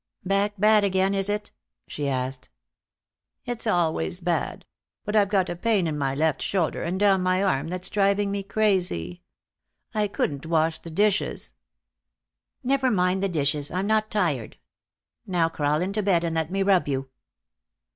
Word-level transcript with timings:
"Back 0.25 0.55
bad 0.59 0.83
again, 0.83 1.13
is 1.13 1.29
it?" 1.29 1.51
she 1.87 2.09
asked. 2.09 2.49
"It's 3.45 3.67
always 3.67 4.19
bad. 4.19 4.65
But 5.05 5.15
I've 5.15 5.29
got 5.29 5.47
a 5.47 5.55
pain 5.55 5.85
in 5.85 5.95
my 5.95 6.15
left 6.15 6.41
shoulder 6.41 6.81
and 6.81 6.99
down 6.99 7.21
my 7.21 7.43
arm 7.43 7.67
that's 7.67 7.87
driving 7.87 8.31
me 8.31 8.41
crazy. 8.41 9.21
I 9.93 10.07
couldn't 10.07 10.47
wash 10.47 10.79
the 10.79 10.89
dishes." 10.89 11.53
"Never 12.63 12.89
mind 12.89 13.21
the 13.21 13.29
dishes. 13.29 13.69
I'm 13.69 13.85
not 13.85 14.09
tired. 14.09 14.57
Now 15.27 15.49
crawl 15.49 15.83
into 15.83 16.01
bed 16.01 16.23
and 16.23 16.33
let 16.33 16.49
me 16.49 16.63
rub 16.63 16.87
you." 16.87 17.09